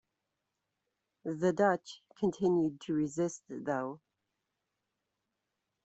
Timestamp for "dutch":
1.53-2.01